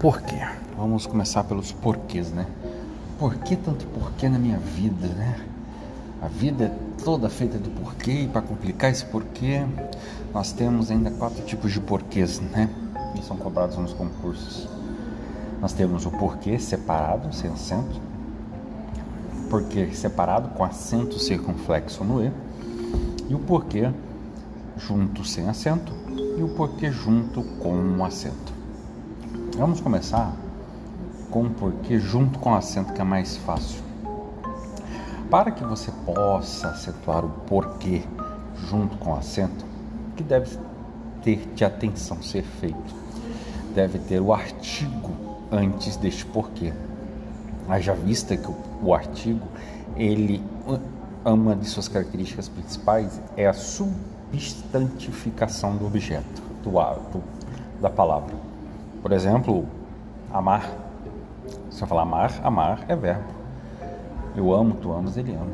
Por 0.00 0.22
quê? 0.22 0.38
Vamos 0.78 1.04
começar 1.04 1.44
pelos 1.44 1.72
porquês, 1.72 2.32
né? 2.32 2.46
Por 3.18 3.34
que 3.34 3.54
tanto 3.54 3.84
porquê 3.88 4.30
na 4.30 4.38
minha 4.38 4.56
vida, 4.56 5.06
né? 5.08 5.38
A 6.22 6.26
vida 6.26 6.64
é 6.64 7.04
toda 7.04 7.28
feita 7.28 7.58
de 7.58 7.68
porquê 7.68 8.22
e 8.22 8.26
para 8.26 8.40
complicar 8.40 8.90
esse 8.90 9.04
porquê, 9.04 9.60
nós 10.32 10.52
temos 10.52 10.90
ainda 10.90 11.10
quatro 11.10 11.44
tipos 11.44 11.70
de 11.70 11.80
porquês, 11.80 12.40
né? 12.40 12.70
Que 13.14 13.22
são 13.22 13.36
cobrados 13.36 13.76
nos 13.76 13.92
concursos. 13.92 14.66
Nós 15.60 15.74
temos 15.74 16.06
o 16.06 16.10
porquê 16.10 16.58
separado, 16.58 17.30
sem 17.34 17.50
acento, 17.50 18.00
porquê 19.50 19.92
separado 19.92 20.48
com 20.56 20.64
acento 20.64 21.18
circunflexo 21.18 22.02
no 22.04 22.24
E, 22.24 22.32
e 23.28 23.34
o 23.34 23.38
porquê 23.38 23.90
junto 24.78 25.26
sem 25.26 25.46
acento 25.46 25.92
e 26.38 26.42
o 26.42 26.48
porquê 26.48 26.90
junto 26.90 27.42
com 27.58 27.74
um 27.74 28.02
acento. 28.02 28.59
Vamos 29.60 29.78
começar 29.78 30.34
com 31.30 31.42
o 31.42 31.50
porquê 31.50 31.98
junto 31.98 32.38
com 32.38 32.54
acento 32.54 32.94
que 32.94 33.00
é 33.02 33.04
mais 33.04 33.36
fácil. 33.36 33.82
Para 35.30 35.50
que 35.50 35.62
você 35.62 35.92
possa 36.06 36.70
acentuar 36.70 37.26
o 37.26 37.28
porquê 37.28 38.02
junto 38.56 38.96
com 38.96 39.14
acento, 39.14 39.66
que 40.16 40.22
deve 40.22 40.58
ter 41.22 41.46
de 41.54 41.62
atenção 41.62 42.22
ser 42.22 42.42
feito? 42.42 42.94
Deve 43.74 43.98
ter 43.98 44.18
o 44.18 44.32
artigo 44.32 45.10
antes 45.52 45.96
deste 45.96 46.24
porquê. 46.24 46.72
Haja 47.68 47.92
vista 47.92 48.38
que 48.38 48.50
o, 48.50 48.56
o 48.82 48.94
artigo, 48.94 49.46
ele 49.94 50.42
uma 51.22 51.54
de 51.54 51.66
suas 51.66 51.86
características 51.86 52.48
principais 52.48 53.20
é 53.36 53.46
a 53.46 53.52
substantificação 53.52 55.76
do 55.76 55.84
objeto, 55.84 56.40
do, 56.62 56.70
do 56.70 57.22
da 57.78 57.90
palavra. 57.90 58.48
Por 59.02 59.12
exemplo, 59.12 59.66
amar. 60.32 60.70
Se 61.70 61.82
eu 61.82 61.86
falar 61.86 62.02
amar, 62.02 62.40
amar 62.42 62.84
é 62.88 62.94
verbo. 62.94 63.24
Eu 64.36 64.52
amo, 64.52 64.74
tu 64.74 64.92
amas, 64.92 65.16
ele 65.16 65.34
ama. 65.34 65.52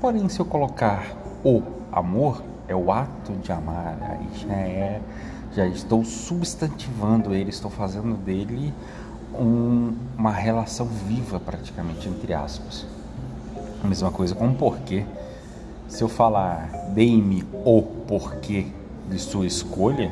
Porém, 0.00 0.28
se 0.28 0.38
eu 0.38 0.44
colocar 0.44 1.16
o 1.44 1.62
amor, 1.90 2.42
é 2.68 2.74
o 2.74 2.92
ato 2.92 3.32
de 3.32 3.52
amar, 3.52 3.96
aí 4.00 4.28
já 4.38 4.54
é, 4.54 5.00
já 5.54 5.66
estou 5.66 6.04
substantivando 6.04 7.34
ele, 7.34 7.50
estou 7.50 7.70
fazendo 7.70 8.16
dele 8.16 8.72
um, 9.38 9.94
uma 10.16 10.30
relação 10.30 10.86
viva 10.86 11.40
praticamente, 11.40 12.08
entre 12.08 12.32
aspas. 12.32 12.86
A 13.82 13.86
mesma 13.86 14.10
coisa 14.10 14.34
com 14.34 14.48
o 14.48 14.54
porquê. 14.54 15.04
Se 15.88 16.02
eu 16.02 16.08
falar 16.08 16.68
dei-me 16.94 17.44
o 17.64 17.82
porquê 17.82 18.66
de 19.08 19.18
sua 19.18 19.46
escolha, 19.46 20.10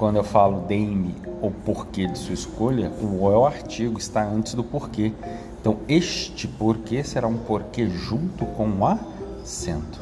quando 0.00 0.16
eu 0.16 0.24
falo 0.24 0.62
dei-me 0.66 1.14
o 1.42 1.50
porquê 1.50 2.06
de 2.06 2.18
sua 2.18 2.32
escolha, 2.32 2.90
o 3.02 3.22
o 3.22 3.30
é 3.30 3.36
o 3.36 3.44
artigo, 3.44 3.98
está 3.98 4.24
antes 4.24 4.54
do 4.54 4.64
porquê. 4.64 5.12
Então, 5.60 5.76
este 5.86 6.48
porquê 6.48 7.04
será 7.04 7.28
um 7.28 7.36
porquê 7.36 7.86
junto 7.86 8.46
com 8.46 8.66
o 8.66 8.86
acento. 8.86 10.00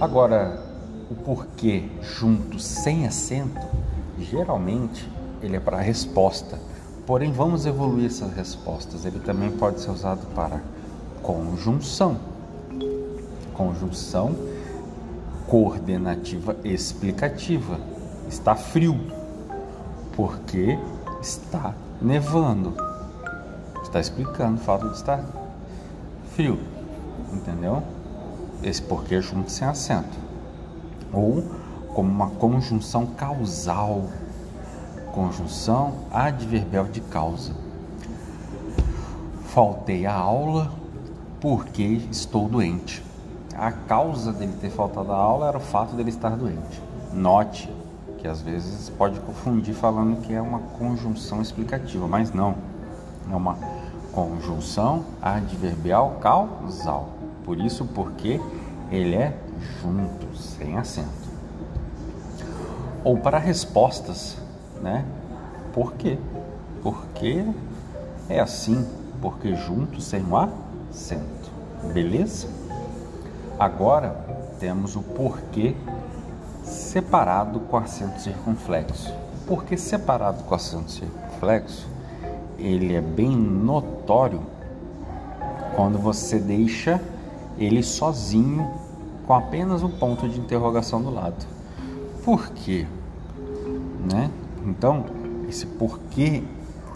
Agora, 0.00 0.64
o 1.10 1.14
porquê 1.14 1.90
junto 2.00 2.58
sem 2.58 3.06
acento, 3.06 3.60
geralmente 4.18 5.06
ele 5.42 5.56
é 5.56 5.60
para 5.60 5.76
a 5.76 5.82
resposta. 5.82 6.58
Porém, 7.06 7.30
vamos 7.32 7.66
evoluir 7.66 8.06
essas 8.06 8.32
respostas. 8.32 9.04
Ele 9.04 9.18
também 9.18 9.50
pode 9.50 9.78
ser 9.78 9.90
usado 9.90 10.26
para 10.34 10.62
conjunção. 11.22 12.16
Conjunção 13.52 14.34
coordenativa 15.50 16.56
explicativa. 16.62 17.80
Está 18.28 18.54
frio 18.54 18.96
porque 20.14 20.78
está 21.20 21.74
nevando. 22.00 22.76
Está 23.82 23.98
explicando 23.98 24.60
o 24.60 24.64
fato 24.64 24.88
de 24.88 24.94
estar 24.94 25.24
frio. 26.36 26.56
Entendeu? 27.32 27.82
Esse 28.62 28.80
porquê 28.80 29.20
junto 29.20 29.50
sem 29.50 29.66
acento. 29.66 30.16
Ou 31.12 31.42
como 31.94 32.08
uma 32.08 32.30
conjunção 32.30 33.06
causal. 33.06 34.04
Conjunção 35.12 35.94
adverbial 36.12 36.84
de 36.84 37.00
causa. 37.00 37.52
Faltei 39.46 40.06
a 40.06 40.14
aula 40.14 40.70
porque 41.40 41.82
estou 42.08 42.48
doente. 42.48 43.09
A 43.54 43.72
causa 43.72 44.32
dele 44.32 44.56
ter 44.60 44.70
faltado 44.70 45.12
a 45.12 45.16
aula 45.16 45.48
era 45.48 45.58
o 45.58 45.60
fato 45.60 45.94
dele 45.94 46.10
estar 46.10 46.36
doente. 46.36 46.82
Note 47.12 47.68
que 48.18 48.28
às 48.28 48.42
vezes 48.42 48.90
pode 48.90 49.18
confundir 49.20 49.74
falando 49.74 50.20
que 50.20 50.32
é 50.32 50.40
uma 50.40 50.58
conjunção 50.78 51.40
explicativa, 51.40 52.06
mas 52.06 52.32
não. 52.32 52.54
É 53.30 53.34
uma 53.34 53.56
conjunção 54.12 55.04
adverbial 55.22 56.18
causal. 56.20 57.08
Por 57.44 57.58
isso, 57.58 57.86
porque 57.86 58.40
ele 58.90 59.14
é 59.14 59.36
junto, 59.80 60.36
sem 60.36 60.76
acento. 60.76 61.08
Ou 63.02 63.16
para 63.16 63.38
respostas, 63.38 64.36
né? 64.82 65.04
Por 65.72 65.94
quê? 65.94 66.18
Porque 66.82 67.44
é 68.28 68.40
assim, 68.40 68.86
porque 69.22 69.54
junto, 69.54 70.00
sem 70.00 70.22
o 70.22 70.36
acento. 70.36 71.50
Beleza? 71.94 72.59
Agora 73.60 74.16
temos 74.58 74.96
o 74.96 75.02
porquê 75.02 75.76
separado 76.64 77.60
com 77.60 77.76
acento 77.76 78.18
circunflexo. 78.18 79.12
Porque 79.46 79.76
separado 79.76 80.44
com 80.44 80.54
acento 80.54 80.90
circunflexo, 80.90 81.86
ele 82.58 82.94
é 82.94 83.02
bem 83.02 83.36
notório 83.36 84.40
quando 85.76 85.98
você 85.98 86.38
deixa 86.38 87.02
ele 87.58 87.82
sozinho 87.82 88.66
com 89.26 89.34
apenas 89.34 89.82
um 89.82 89.90
ponto 89.90 90.26
de 90.26 90.40
interrogação 90.40 91.02
do 91.02 91.10
lado. 91.10 91.44
Por 92.24 92.48
quê? 92.52 92.86
Né? 94.10 94.30
Então, 94.64 95.04
esse 95.46 95.66
porquê 95.66 96.42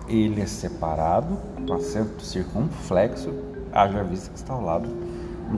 ele 0.09 0.41
é 0.41 0.47
separado 0.47 1.37
com 1.67 1.75
acento 1.75 2.23
circunflexo, 2.23 3.35
haja 3.71 4.03
vista 4.03 4.31
que 4.31 4.37
está 4.37 4.55
ao 4.55 4.65
lado 4.65 4.89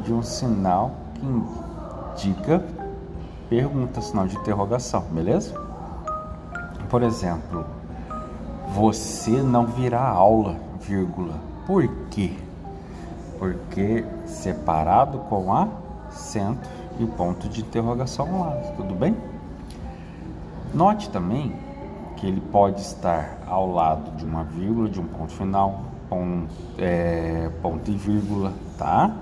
de 0.04 0.12
um 0.12 0.22
sinal 0.22 0.92
que 1.14 1.26
indica 1.26 2.62
pergunta, 3.48 4.00
sinal 4.00 4.26
de 4.26 4.36
interrogação, 4.36 5.02
beleza? 5.10 5.54
Por 6.88 7.02
exemplo, 7.02 7.64
você 8.74 9.42
não 9.42 9.66
virá 9.66 10.02
aula, 10.02 10.56
vírgula. 10.80 11.34
Por 11.66 11.88
quê? 12.10 12.32
Porque 13.38 14.04
separado 14.26 15.18
com 15.28 15.52
acento 15.52 16.68
e 16.98 17.04
o 17.04 17.08
ponto 17.08 17.48
de 17.48 17.60
interrogação 17.60 18.40
lado, 18.40 18.76
tudo 18.76 18.94
bem? 18.94 19.16
Note 20.72 21.10
também 21.10 21.54
que 22.16 22.26
ele 22.26 22.40
pode 22.40 22.80
estar 22.80 23.38
ao 23.46 23.70
lado 23.70 24.16
de 24.16 24.24
uma 24.24 24.44
vírgula, 24.44 24.88
de 24.88 25.00
um 25.00 25.06
ponto 25.06 25.32
final, 25.32 25.82
ponto, 26.08 26.48
é, 26.78 27.50
ponto 27.62 27.90
e 27.90 27.94
vírgula, 27.94 28.52
tá? 28.78 29.14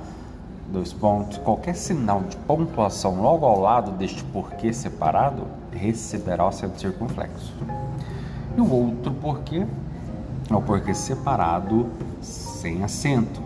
Dois 0.69 0.93
pontos. 0.93 1.39
Qualquer 1.39 1.75
sinal 1.75 2.23
de 2.23 2.37
pontuação 2.37 3.21
logo 3.21 3.47
ao 3.47 3.61
lado 3.61 3.93
deste 3.93 4.25
porquê 4.25 4.73
separado 4.73 5.47
receberá 5.71 6.45
o 6.45 6.49
acento 6.49 6.81
circunflexo. 6.81 7.53
E 8.57 8.61
o 8.61 8.71
outro 8.71 9.13
porquê 9.13 9.67
é 10.51 10.55
o 10.55 10.61
porquê 10.61 10.95
separado 10.95 11.89
sem 12.21 12.83
acento, 12.83 13.43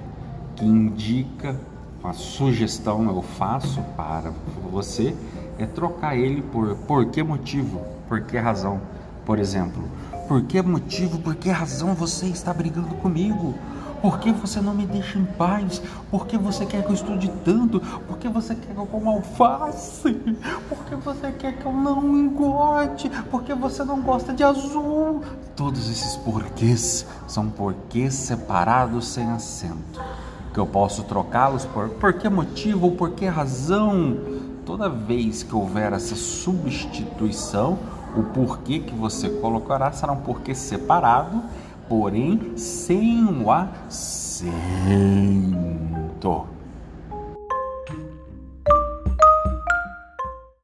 que 0.57 0.65
indica 0.65 1.57
uma 2.03 2.13
sugestão 2.13 3.05
eu 3.05 3.23
faço 3.23 3.81
para 3.97 4.33
você 4.71 5.15
é 5.59 5.67
trocar 5.67 6.17
ele 6.17 6.41
por 6.41 6.77
por 6.77 7.07
que 7.07 7.23
motivo, 7.23 7.81
por 8.09 8.23
que 8.23 8.39
razão. 8.39 8.81
Por 9.25 9.39
exemplo, 9.39 9.83
por 10.27 10.43
que 10.43 10.63
motivo, 10.63 11.19
por 11.19 11.35
que 11.35 11.51
razão 11.51 11.95
você 11.95 12.27
está 12.27 12.53
brigando 12.53 12.95
comigo? 12.97 13.55
Por 14.01 14.19
que 14.21 14.31
você 14.33 14.61
não 14.61 14.75
me 14.75 14.87
deixa 14.87 15.19
em 15.19 15.25
paz? 15.25 15.83
Por 16.11 16.27
que 16.27 16.39
você 16.39 16.65
quer 16.65 16.83
que 16.85 16.91
eu 16.91 16.95
estude 16.95 17.29
tanto? 17.45 17.81
Por 17.81 18.17
que 18.19 18.29
você 18.29 18.55
quer 18.55 18.73
que 18.73 18.79
eu 18.79 18.87
coma 18.87 19.13
alface? 19.13 20.15
Por 20.69 20.79
que 20.85 20.95
você 20.95 21.33
quer 21.33 21.57
que 21.57 21.67
eu 21.67 21.73
não 21.73 22.17
engorde? 22.17 23.11
Por 23.31 23.43
que 23.43 23.55
você 23.55 23.83
não 23.83 24.01
gosta 24.01 24.33
de 24.33 24.45
azul? 24.45 25.23
Todos 25.57 25.91
esses 25.91 26.17
porquês 26.17 27.07
são 27.27 27.49
porquês 27.49 28.15
separados 28.15 29.09
sem 29.09 29.29
acento. 29.31 30.01
Que 30.55 30.61
eu 30.61 30.67
posso 30.67 31.03
trocá-los 31.05 31.65
por 31.65 31.89
por 31.91 32.13
que 32.15 32.29
motivo 32.29 32.87
ou 32.87 32.93
por 32.93 33.11
que 33.11 33.27
razão? 33.27 34.17
Toda 34.65 34.89
vez 34.89 35.43
que 35.43 35.55
houver 35.55 35.93
essa 35.93 36.15
substituição, 36.15 37.79
o 38.17 38.23
porquê 38.23 38.79
que 38.79 38.95
você 38.95 39.29
colocará 39.29 39.91
será 39.93 40.13
um 40.13 40.21
porquê 40.21 40.55
separado 40.55 41.43
porém 41.89 42.53
sem 42.57 43.25
o 43.25 43.51
acento. 43.51 44.49